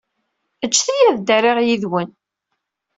[0.69, 2.09] Ǧǧet-iyi ad ddariɣ yid-wen.